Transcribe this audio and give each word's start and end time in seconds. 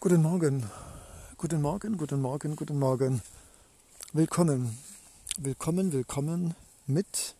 Guten 0.00 0.22
Morgen, 0.22 0.62
guten 1.38 1.60
Morgen, 1.60 1.96
guten 1.96 2.20
Morgen, 2.20 2.54
guten 2.54 2.78
Morgen. 2.78 3.20
Willkommen, 4.12 4.78
willkommen, 5.38 5.92
willkommen 5.92 6.54
mit 6.86 7.34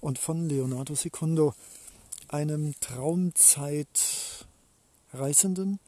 und 0.00 0.18
von 0.18 0.48
Leonardo 0.48 0.96
Secundo, 0.96 1.54
einem 2.26 2.74
Traumzeitreisenden, 2.80 5.78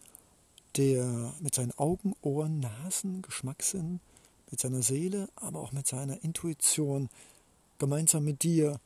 der 0.76 1.34
mit 1.40 1.56
seinen 1.56 1.76
Augen, 1.76 2.14
Ohren, 2.22 2.60
Nasen, 2.60 3.22
Geschmackssinn, 3.22 3.98
mit 4.48 4.60
seiner 4.60 4.82
Seele, 4.82 5.28
aber 5.34 5.58
auch 5.58 5.72
mit 5.72 5.88
seiner 5.88 6.22
Intuition 6.22 7.08
gemeinsam 7.78 8.22
mit 8.22 8.44
dir 8.44 8.78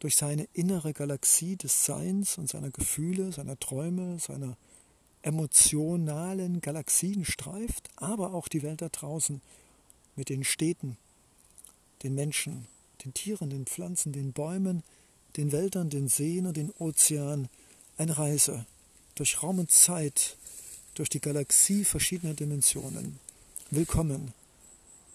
durch 0.00 0.16
seine 0.16 0.48
innere 0.52 0.94
Galaxie 0.94 1.54
des 1.54 1.84
Seins 1.84 2.38
und 2.38 2.48
seiner 2.48 2.70
Gefühle, 2.70 3.30
seiner 3.30 3.56
Träume, 3.60 4.18
seiner 4.18 4.56
emotionalen 5.22 6.60
Galaxien 6.60 7.24
streift, 7.24 7.90
aber 7.96 8.32
auch 8.34 8.48
die 8.48 8.62
Welt 8.62 8.82
da 8.82 8.88
draußen 8.88 9.40
mit 10.16 10.28
den 10.28 10.44
Städten, 10.44 10.96
den 12.02 12.14
Menschen, 12.14 12.66
den 13.04 13.14
Tieren, 13.14 13.50
den 13.50 13.66
Pflanzen, 13.66 14.12
den 14.12 14.32
Bäumen, 14.32 14.82
den 15.36 15.52
Wäldern, 15.52 15.90
den 15.90 16.08
Seen 16.08 16.46
und 16.46 16.56
den 16.56 16.70
Ozeanen 16.78 17.48
eine 17.96 18.16
Reise 18.16 18.66
durch 19.14 19.42
Raum 19.42 19.58
und 19.58 19.70
Zeit, 19.70 20.36
durch 20.94 21.08
die 21.08 21.20
Galaxie 21.20 21.84
verschiedener 21.84 22.34
Dimensionen. 22.34 23.18
Willkommen. 23.70 24.32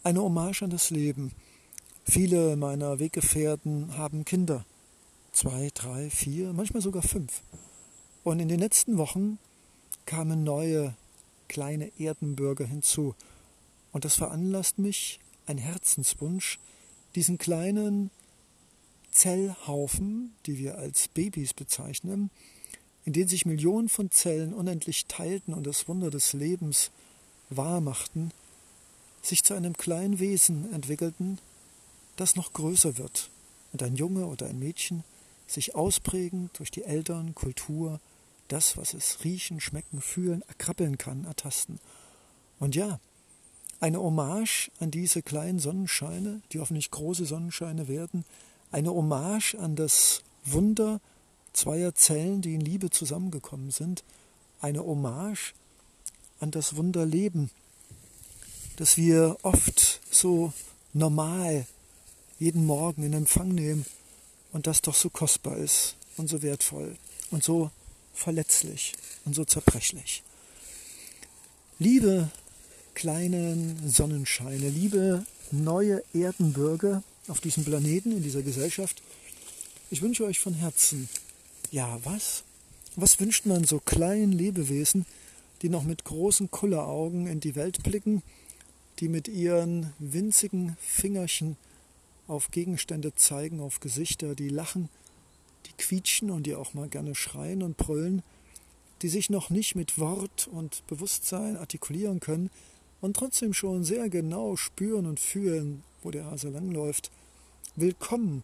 Eine 0.03 0.21
Hommage 0.21 0.61
an 0.63 0.69
das 0.69 0.91
Leben. 0.91 1.31
Viele 2.07 2.55
meiner 2.55 2.99
Weggefährten 2.99 3.97
haben 3.97 4.23
Kinder. 4.23 4.65
Zwei, 5.31 5.71
drei, 5.73 6.09
vier, 6.09 6.53
manchmal 6.53 6.81
sogar 6.81 7.01
fünf. 7.01 7.41
Und 8.23 8.39
in 8.39 8.47
den 8.47 8.59
letzten 8.59 8.97
Wochen 8.97 9.39
kamen 10.05 10.43
neue 10.43 10.95
kleine 11.47 11.91
Erdenbürger 11.99 12.65
hinzu. 12.65 13.15
Und 13.91 14.05
das 14.05 14.15
veranlasst 14.15 14.79
mich, 14.79 15.19
ein 15.45 15.57
Herzenswunsch, 15.57 16.59
diesen 17.15 17.37
kleinen 17.37 18.09
Zellhaufen, 19.11 20.33
die 20.45 20.57
wir 20.57 20.77
als 20.77 21.07
Babys 21.07 21.53
bezeichnen, 21.53 22.29
in 23.05 23.13
denen 23.13 23.29
sich 23.29 23.45
Millionen 23.45 23.87
von 23.87 24.11
Zellen 24.11 24.53
unendlich 24.53 25.05
teilten 25.05 25.53
und 25.53 25.65
das 25.65 25.87
Wunder 25.87 26.09
des 26.09 26.33
Lebens 26.33 26.91
wahrmachten, 27.49 28.31
sich 29.21 29.43
zu 29.43 29.53
einem 29.53 29.77
kleinen 29.77 30.19
Wesen 30.19 30.71
entwickelten, 30.73 31.39
das 32.15 32.35
noch 32.35 32.53
größer 32.53 32.97
wird 32.97 33.29
und 33.71 33.83
ein 33.83 33.95
Junge 33.95 34.25
oder 34.25 34.47
ein 34.47 34.59
Mädchen 34.59 35.03
sich 35.47 35.75
ausprägend 35.75 36.57
durch 36.57 36.71
die 36.71 36.83
Eltern, 36.83 37.35
Kultur, 37.35 37.99
das, 38.47 38.77
was 38.77 38.93
es 38.93 39.23
riechen, 39.23 39.59
schmecken, 39.59 40.01
fühlen, 40.01 40.43
erkrabbeln 40.47 40.97
kann, 40.97 41.25
ertasten. 41.25 41.79
Und 42.59 42.75
ja, 42.75 42.99
eine 43.79 43.99
Hommage 43.99 44.71
an 44.79 44.91
diese 44.91 45.21
kleinen 45.21 45.59
Sonnenscheine, 45.59 46.41
die 46.51 46.59
hoffentlich 46.59 46.91
große 46.91 47.25
Sonnenscheine 47.25 47.87
werden, 47.87 48.25
eine 48.71 48.91
Hommage 48.91 49.55
an 49.55 49.75
das 49.75 50.21
Wunder 50.45 51.01
zweier 51.53 51.95
Zellen, 51.95 52.41
die 52.41 52.53
in 52.53 52.61
Liebe 52.61 52.89
zusammengekommen 52.89 53.71
sind, 53.71 54.03
eine 54.61 54.83
Hommage 54.83 55.53
an 56.39 56.51
das 56.51 56.75
Wunder 56.75 57.05
Leben, 57.05 57.49
das 58.77 58.97
wir 58.97 59.37
oft 59.41 60.01
so 60.11 60.53
normal 60.93 61.65
jeden 62.39 62.65
Morgen 62.65 63.03
in 63.03 63.13
Empfang 63.13 63.49
nehmen 63.49 63.85
und 64.51 64.67
das 64.67 64.81
doch 64.81 64.95
so 64.95 65.09
kostbar 65.09 65.57
ist 65.57 65.95
und 66.17 66.27
so 66.27 66.41
wertvoll 66.41 66.97
und 67.31 67.43
so 67.43 67.71
verletzlich 68.15 68.93
und 69.25 69.35
so 69.35 69.45
zerbrechlich. 69.45 70.23
Liebe 71.77 72.29
kleinen 72.93 73.89
Sonnenscheine, 73.89 74.69
liebe 74.69 75.25
neue 75.51 76.01
Erdenbürger 76.13 77.03
auf 77.27 77.41
diesem 77.41 77.65
Planeten, 77.65 78.11
in 78.11 78.23
dieser 78.23 78.41
Gesellschaft, 78.41 79.01
ich 79.91 80.01
wünsche 80.01 80.25
euch 80.25 80.39
von 80.39 80.53
Herzen, 80.53 81.09
ja, 81.71 81.99
was? 82.03 82.43
Was 82.95 83.19
wünscht 83.19 83.45
man 83.45 83.65
so 83.65 83.79
kleinen 83.79 84.31
Lebewesen, 84.31 85.05
die 85.61 85.69
noch 85.69 85.83
mit 85.83 86.05
großen 86.05 86.49
Kulleraugen 86.49 87.27
in 87.27 87.39
die 87.39 87.55
Welt 87.55 87.83
blicken, 87.83 88.23
die 88.99 89.09
mit 89.09 89.27
ihren 89.27 89.93
winzigen 89.99 90.77
Fingerchen 90.79 91.57
auf 92.27 92.51
Gegenstände 92.51 93.13
zeigen, 93.15 93.59
auf 93.59 93.79
Gesichter, 93.79 94.35
die 94.35 94.49
lachen, 94.49 94.89
die 95.65 95.73
quietschen 95.73 96.31
und 96.31 96.43
die 96.43 96.55
auch 96.55 96.73
mal 96.73 96.87
gerne 96.87 97.15
schreien 97.15 97.63
und 97.63 97.77
brüllen, 97.77 98.23
die 99.01 99.09
sich 99.09 99.29
noch 99.29 99.49
nicht 99.49 99.75
mit 99.75 99.99
Wort 99.99 100.47
und 100.47 100.85
Bewusstsein 100.87 101.57
artikulieren 101.57 102.19
können 102.19 102.49
und 103.01 103.15
trotzdem 103.15 103.53
schon 103.53 103.83
sehr 103.83 104.09
genau 104.09 104.55
spüren 104.55 105.05
und 105.05 105.19
fühlen, 105.19 105.83
wo 106.01 106.11
der 106.11 106.25
Hase 106.25 106.49
langläuft. 106.49 107.11
Willkommen, 107.75 108.43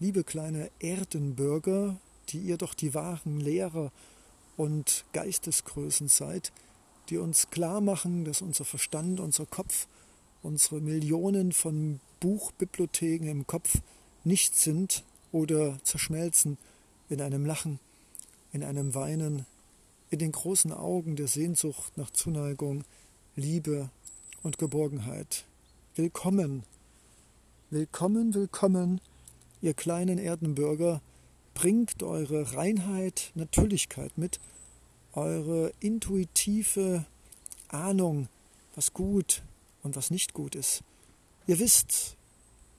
liebe 0.00 0.24
kleine 0.24 0.70
Erdenbürger, 0.80 1.96
die 2.30 2.38
ihr 2.38 2.56
doch 2.56 2.74
die 2.74 2.94
wahren 2.94 3.40
Lehrer 3.40 3.92
und 4.56 5.04
Geistesgrößen 5.12 6.08
seid, 6.08 6.52
die 7.08 7.18
uns 7.18 7.50
klar 7.50 7.80
machen, 7.80 8.24
dass 8.24 8.42
unser 8.42 8.64
Verstand, 8.64 9.20
unser 9.20 9.46
Kopf, 9.46 9.86
unsere 10.42 10.80
Millionen 10.80 11.52
von 11.52 12.00
Buchbibliotheken 12.20 13.28
im 13.28 13.46
Kopf 13.46 13.78
nichts 14.24 14.62
sind 14.62 15.04
oder 15.34 15.76
zerschmelzen 15.82 16.58
in 17.08 17.20
einem 17.20 17.44
Lachen, 17.44 17.80
in 18.52 18.62
einem 18.62 18.94
Weinen, 18.94 19.46
in 20.08 20.20
den 20.20 20.30
großen 20.30 20.72
Augen 20.72 21.16
der 21.16 21.26
Sehnsucht 21.26 21.98
nach 21.98 22.10
Zuneigung, 22.10 22.84
Liebe 23.34 23.90
und 24.44 24.58
Geborgenheit. 24.58 25.44
Willkommen, 25.96 26.62
willkommen, 27.70 28.32
willkommen, 28.32 29.00
ihr 29.60 29.74
kleinen 29.74 30.18
Erdenbürger, 30.18 31.02
bringt 31.52 32.04
eure 32.04 32.54
Reinheit, 32.54 33.32
Natürlichkeit 33.34 34.16
mit, 34.16 34.38
eure 35.14 35.72
intuitive 35.80 37.06
Ahnung, 37.66 38.28
was 38.76 38.92
gut 38.92 39.42
und 39.82 39.96
was 39.96 40.12
nicht 40.12 40.32
gut 40.32 40.54
ist. 40.54 40.84
Ihr 41.48 41.58
wisst, 41.58 42.16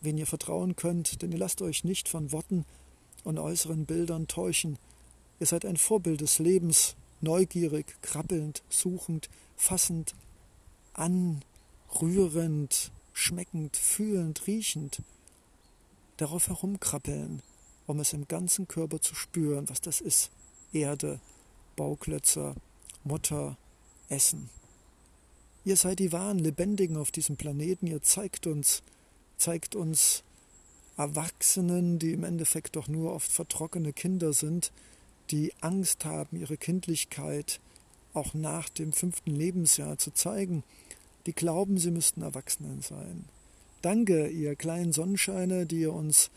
wen 0.05 0.17
ihr 0.17 0.27
vertrauen 0.27 0.75
könnt, 0.75 1.21
denn 1.21 1.31
ihr 1.31 1.37
lasst 1.37 1.61
euch 1.61 1.83
nicht 1.83 2.07
von 2.07 2.31
Worten 2.31 2.65
und 3.23 3.37
äußeren 3.39 3.85
Bildern 3.85 4.27
täuschen. 4.27 4.77
Ihr 5.39 5.47
seid 5.47 5.65
ein 5.65 5.77
Vorbild 5.77 6.21
des 6.21 6.39
Lebens, 6.39 6.95
neugierig, 7.21 8.01
krabbelnd, 8.01 8.63
suchend, 8.69 9.29
fassend, 9.57 10.15
anrührend, 10.93 12.91
schmeckend, 13.11 13.75
fühlend, 13.75 14.47
riechend, 14.47 15.01
darauf 16.17 16.47
herumkrabbeln, 16.47 17.41
um 17.87 17.99
es 17.99 18.13
im 18.13 18.27
ganzen 18.27 18.67
Körper 18.67 19.01
zu 19.01 19.15
spüren, 19.15 19.69
was 19.69 19.81
das 19.81 20.01
ist. 20.01 20.31
Erde, 20.71 21.19
Bauklötzer, 21.75 22.55
Mutter, 23.03 23.57
Essen. 24.09 24.49
Ihr 25.63 25.77
seid 25.77 25.99
die 25.99 26.11
wahren 26.11 26.39
Lebendigen 26.39 26.95
auf 26.95 27.11
diesem 27.11 27.37
Planeten, 27.37 27.87
ihr 27.87 28.01
zeigt 28.01 28.45
uns, 28.47 28.83
zeigt 29.37 29.75
uns 29.75 30.23
Erwachsenen, 30.97 31.99
die 31.99 32.13
im 32.13 32.23
Endeffekt 32.23 32.75
doch 32.75 32.87
nur 32.87 33.13
oft 33.13 33.31
vertrockene 33.31 33.93
Kinder 33.93 34.33
sind, 34.33 34.71
die 35.31 35.53
Angst 35.61 36.05
haben, 36.05 36.37
ihre 36.39 36.57
Kindlichkeit 36.57 37.59
auch 38.13 38.33
nach 38.33 38.69
dem 38.69 38.93
fünften 38.93 39.35
Lebensjahr 39.35 39.97
zu 39.97 40.11
zeigen, 40.11 40.63
die 41.25 41.33
glauben, 41.33 41.77
sie 41.77 41.91
müssten 41.91 42.21
Erwachsenen 42.21 42.81
sein. 42.81 43.25
Danke, 43.81 44.27
ihr 44.27 44.55
kleinen 44.55 44.93
Sonnenscheine, 44.93 45.65
die 45.65 45.81
ihr 45.81 45.93
uns 45.93 46.29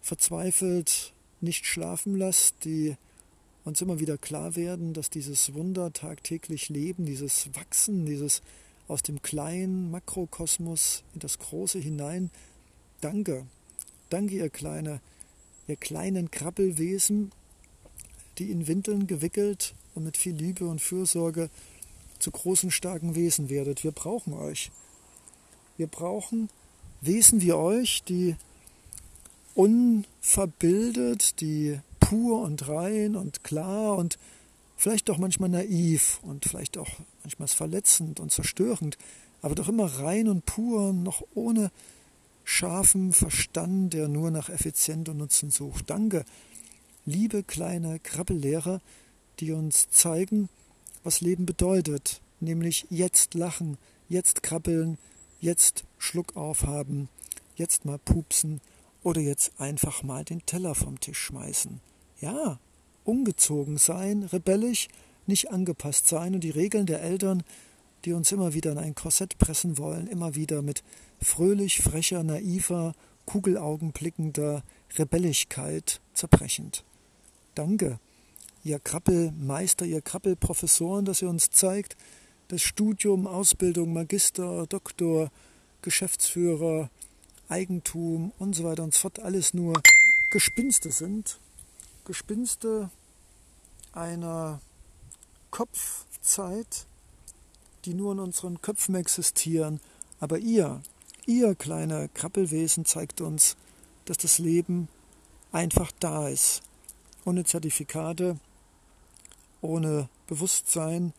verzweifelt 0.00 1.12
nicht 1.40 1.66
schlafen 1.66 2.16
lasst, 2.16 2.64
die 2.64 2.96
uns 3.64 3.80
immer 3.80 4.00
wieder 4.00 4.18
klar 4.18 4.56
werden, 4.56 4.92
dass 4.92 5.10
dieses 5.10 5.54
Wunder 5.54 5.92
tagtäglich 5.92 6.68
Leben, 6.68 7.04
dieses 7.04 7.54
Wachsen, 7.54 8.06
dieses 8.06 8.42
aus 8.92 9.02
dem 9.02 9.22
kleinen 9.22 9.90
Makrokosmos 9.90 11.02
in 11.14 11.20
das 11.20 11.38
Große 11.38 11.78
hinein. 11.78 12.30
Danke, 13.00 13.46
danke, 14.10 14.36
ihr 14.36 14.50
kleine, 14.50 15.00
ihr 15.66 15.76
kleinen 15.76 16.30
Krabbelwesen, 16.30 17.32
die 18.38 18.50
in 18.50 18.66
Windeln 18.66 19.06
gewickelt 19.06 19.74
und 19.94 20.04
mit 20.04 20.16
viel 20.18 20.34
Liebe 20.34 20.66
und 20.66 20.80
Fürsorge 20.80 21.48
zu 22.18 22.30
großen, 22.30 22.70
starken 22.70 23.14
Wesen 23.14 23.48
werdet. 23.48 23.82
Wir 23.82 23.92
brauchen 23.92 24.34
euch. 24.34 24.70
Wir 25.78 25.86
brauchen 25.86 26.50
Wesen 27.00 27.40
wie 27.40 27.54
euch, 27.54 28.04
die 28.04 28.36
unverbildet, 29.54 31.40
die 31.40 31.80
pur 31.98 32.42
und 32.42 32.68
rein 32.68 33.16
und 33.16 33.42
klar 33.42 33.96
und 33.96 34.18
vielleicht 34.82 35.08
doch 35.08 35.18
manchmal 35.18 35.48
naiv 35.48 36.18
und 36.24 36.44
vielleicht 36.44 36.76
auch 36.76 36.90
manchmal 37.22 37.46
verletzend 37.46 38.18
und 38.18 38.32
zerstörend, 38.32 38.98
aber 39.40 39.54
doch 39.54 39.68
immer 39.68 39.86
rein 39.86 40.26
und 40.26 40.44
pur, 40.44 40.92
noch 40.92 41.22
ohne 41.34 41.70
scharfen 42.42 43.12
Verstand, 43.12 43.94
der 43.94 44.08
nur 44.08 44.32
nach 44.32 44.48
Effizient 44.48 45.08
und 45.08 45.18
Nutzen 45.18 45.52
sucht. 45.52 45.88
Danke, 45.88 46.24
liebe 47.06 47.44
kleine 47.44 48.00
Krabbellehrer, 48.00 48.80
die 49.38 49.52
uns 49.52 49.88
zeigen, 49.90 50.48
was 51.04 51.20
Leben 51.20 51.46
bedeutet, 51.46 52.20
nämlich 52.40 52.84
jetzt 52.90 53.34
lachen, 53.34 53.78
jetzt 54.08 54.42
krabbeln, 54.42 54.98
jetzt 55.40 55.84
Schluck 55.96 56.36
aufhaben, 56.36 57.08
jetzt 57.54 57.84
mal 57.84 57.98
pupsen 57.98 58.60
oder 59.04 59.20
jetzt 59.20 59.52
einfach 59.60 60.02
mal 60.02 60.24
den 60.24 60.44
Teller 60.44 60.74
vom 60.74 60.98
Tisch 60.98 61.20
schmeißen. 61.20 61.80
Ja, 62.20 62.58
ungezogen 63.04 63.78
sein, 63.78 64.22
rebellisch, 64.24 64.88
nicht 65.26 65.50
angepasst 65.50 66.08
sein 66.08 66.34
und 66.34 66.44
die 66.44 66.50
Regeln 66.50 66.86
der 66.86 67.02
Eltern, 67.02 67.42
die 68.04 68.12
uns 68.12 68.32
immer 68.32 68.54
wieder 68.54 68.72
in 68.72 68.78
ein 68.78 68.94
Korsett 68.94 69.38
pressen 69.38 69.78
wollen, 69.78 70.06
immer 70.06 70.34
wieder 70.34 70.62
mit 70.62 70.82
fröhlich, 71.20 71.80
frecher, 71.80 72.22
naiver, 72.24 72.94
kugelaugenblickender 73.26 74.62
Rebelligkeit 74.98 76.00
zerbrechend. 76.12 76.84
Danke, 77.54 78.00
ihr 78.64 78.78
Krabbelmeister, 78.78 79.84
ihr 79.84 80.02
Krabbelprofessoren, 80.02 81.04
dass 81.04 81.22
ihr 81.22 81.28
uns 81.28 81.50
zeigt, 81.50 81.96
dass 82.48 82.62
Studium, 82.62 83.26
Ausbildung, 83.26 83.92
Magister, 83.92 84.66
Doktor, 84.66 85.30
Geschäftsführer, 85.82 86.90
Eigentum 87.48 88.32
und 88.38 88.54
so 88.54 88.64
weiter 88.64 88.82
und 88.82 88.94
so 88.94 89.00
fort 89.00 89.20
alles 89.20 89.54
nur 89.54 89.74
Gespinste 90.32 90.90
sind. 90.90 91.38
Gespinste 92.12 92.90
einer 93.94 94.60
Kopfzeit, 95.50 96.84
die 97.86 97.94
nur 97.94 98.12
in 98.12 98.18
unseren 98.18 98.60
Köpfen 98.60 98.96
existieren. 98.96 99.80
Aber 100.20 100.36
ihr, 100.36 100.82
ihr 101.24 101.54
kleine 101.54 102.10
Krabbelwesen 102.12 102.84
zeigt 102.84 103.22
uns, 103.22 103.56
dass 104.04 104.18
das 104.18 104.36
Leben 104.36 104.88
einfach 105.52 105.90
da 106.00 106.28
ist. 106.28 106.60
Ohne 107.24 107.44
Zertifikate, 107.44 108.38
ohne 109.62 110.10
Bewusstsein 110.26 111.14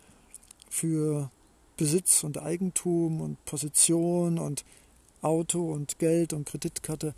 für 0.70 1.32
Besitz 1.76 2.24
und 2.24 2.38
Eigentum 2.38 3.20
und 3.20 3.44
Position 3.46 4.38
und 4.38 4.64
Auto 5.24 5.74
und 5.74 5.98
Geld 5.98 6.34
und 6.34 6.46
Kreditkarte 6.46 7.16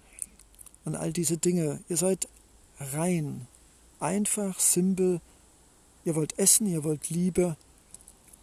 und 0.86 0.96
all 0.96 1.12
diese 1.12 1.38
Dinge. 1.38 1.84
Ihr 1.90 1.98
seid 1.98 2.30
rein, 2.80 3.50
einfach, 4.06 4.60
simpel. 4.60 5.20
Ihr 6.06 6.16
wollt 6.16 6.38
essen, 6.38 6.68
ihr 6.68 6.84
wollt 6.84 7.10
Liebe, 7.10 7.58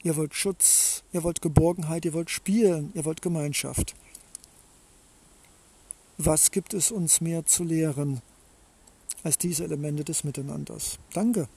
ihr 0.02 0.16
wollt 0.16 0.34
Schutz, 0.34 1.04
ihr 1.12 1.22
wollt 1.22 1.40
Geborgenheit, 1.40 2.04
ihr 2.04 2.12
wollt 2.12 2.30
spielen, 2.30 2.90
ihr 2.94 3.04
wollt 3.04 3.22
Gemeinschaft. 3.22 3.94
Was 6.18 6.50
gibt 6.50 6.74
es 6.74 6.90
uns 6.90 7.20
mehr 7.20 7.46
zu 7.46 7.64
lehren 7.64 8.20
als 9.22 9.38
diese 9.38 9.64
Elemente 9.64 10.04
des 10.04 10.24
Miteinanders? 10.24 10.98
Danke 11.14 11.48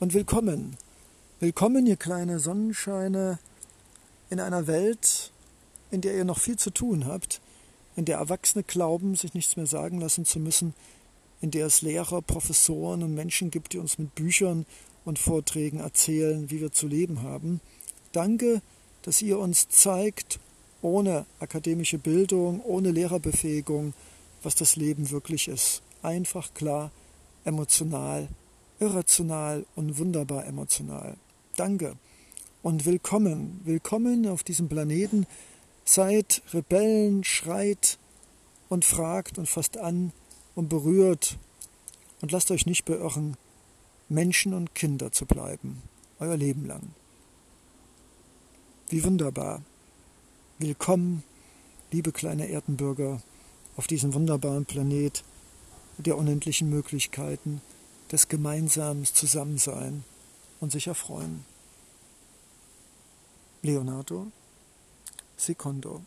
und 0.00 0.14
willkommen. 0.14 0.76
Willkommen, 1.40 1.86
ihr 1.86 1.96
kleine 1.96 2.38
Sonnenscheine, 2.38 3.38
in 4.30 4.40
einer 4.40 4.66
Welt, 4.66 5.32
in 5.90 6.00
der 6.00 6.14
ihr 6.14 6.24
noch 6.24 6.38
viel 6.38 6.58
zu 6.58 6.70
tun 6.70 7.06
habt, 7.06 7.40
in 7.96 8.04
der 8.04 8.18
Erwachsene 8.18 8.62
glauben, 8.62 9.14
sich 9.14 9.34
nichts 9.34 9.56
mehr 9.56 9.66
sagen 9.66 10.00
lassen 10.00 10.24
zu 10.24 10.38
müssen, 10.38 10.74
in 11.40 11.50
der 11.50 11.66
es 11.66 11.82
Lehrer, 11.82 12.22
Professoren 12.22 13.02
und 13.02 13.14
Menschen 13.14 13.50
gibt, 13.50 13.72
die 13.72 13.78
uns 13.78 13.98
mit 13.98 14.14
Büchern 14.14 14.66
und 15.04 15.18
Vorträgen 15.18 15.80
erzählen, 15.80 16.50
wie 16.50 16.60
wir 16.60 16.72
zu 16.72 16.86
leben 16.86 17.22
haben. 17.22 17.60
Danke, 18.12 18.62
dass 19.02 19.22
ihr 19.22 19.38
uns 19.38 19.68
zeigt, 19.68 20.40
ohne 20.82 21.26
akademische 21.38 21.98
Bildung, 21.98 22.60
ohne 22.62 22.90
Lehrerbefähigung, 22.90 23.94
was 24.42 24.54
das 24.54 24.76
Leben 24.76 25.10
wirklich 25.10 25.48
ist. 25.48 25.82
Einfach, 26.02 26.54
klar, 26.54 26.90
emotional, 27.44 28.28
irrational 28.78 29.66
und 29.76 29.98
wunderbar 29.98 30.46
emotional. 30.46 31.16
Danke 31.56 31.96
und 32.62 32.86
willkommen, 32.86 33.60
willkommen 33.64 34.26
auf 34.26 34.42
diesem 34.42 34.68
Planeten, 34.68 35.26
Seid 35.84 36.42
Rebellen, 36.52 37.24
schreit 37.24 37.98
und 38.68 38.84
fragt 38.84 39.38
und 39.38 39.48
fasst 39.48 39.76
an 39.76 40.12
und 40.60 40.68
berührt 40.68 41.38
und 42.20 42.32
lasst 42.32 42.50
euch 42.50 42.66
nicht 42.66 42.84
beirren, 42.84 43.38
Menschen 44.10 44.52
und 44.52 44.74
Kinder 44.74 45.10
zu 45.10 45.24
bleiben, 45.24 45.82
euer 46.18 46.36
Leben 46.36 46.66
lang. 46.66 46.94
Wie 48.90 49.02
wunderbar. 49.02 49.62
Willkommen, 50.58 51.22
liebe 51.92 52.12
kleine 52.12 52.50
Erdenbürger, 52.50 53.22
auf 53.76 53.86
diesem 53.86 54.12
wunderbaren 54.12 54.66
Planet 54.66 55.24
der 55.96 56.18
unendlichen 56.18 56.68
Möglichkeiten, 56.68 57.62
des 58.12 58.28
gemeinsamen 58.28 59.06
Zusammensein 59.06 60.04
und 60.60 60.72
sich 60.72 60.88
erfreuen. 60.88 61.46
Leonardo 63.62 64.26
secondo 65.38 66.02